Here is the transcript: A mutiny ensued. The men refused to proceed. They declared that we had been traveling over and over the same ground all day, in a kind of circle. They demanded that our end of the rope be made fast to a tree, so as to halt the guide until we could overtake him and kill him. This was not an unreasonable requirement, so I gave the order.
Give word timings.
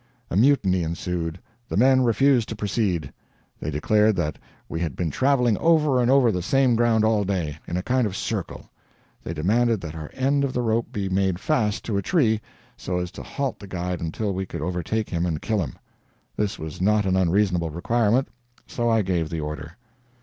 A 0.31 0.35
mutiny 0.35 0.81
ensued. 0.81 1.39
The 1.69 1.77
men 1.77 2.01
refused 2.03 2.49
to 2.49 2.55
proceed. 2.55 3.13
They 3.59 3.69
declared 3.69 4.15
that 4.15 4.39
we 4.67 4.79
had 4.79 4.95
been 4.95 5.11
traveling 5.11 5.59
over 5.59 6.01
and 6.01 6.09
over 6.09 6.31
the 6.31 6.41
same 6.41 6.75
ground 6.75 7.05
all 7.05 7.23
day, 7.23 7.59
in 7.67 7.77
a 7.77 7.83
kind 7.83 8.07
of 8.07 8.15
circle. 8.15 8.67
They 9.23 9.35
demanded 9.35 9.79
that 9.81 9.93
our 9.93 10.09
end 10.15 10.43
of 10.43 10.53
the 10.53 10.63
rope 10.63 10.91
be 10.91 11.07
made 11.07 11.39
fast 11.39 11.85
to 11.85 11.97
a 11.97 12.01
tree, 12.01 12.41
so 12.75 12.97
as 12.97 13.11
to 13.11 13.21
halt 13.21 13.59
the 13.59 13.67
guide 13.67 14.01
until 14.01 14.33
we 14.33 14.47
could 14.47 14.61
overtake 14.63 15.07
him 15.11 15.23
and 15.23 15.39
kill 15.39 15.61
him. 15.61 15.77
This 16.35 16.57
was 16.57 16.81
not 16.81 17.05
an 17.05 17.15
unreasonable 17.15 17.69
requirement, 17.69 18.27
so 18.65 18.89
I 18.89 19.03
gave 19.03 19.29
the 19.29 19.41
order. 19.41 19.77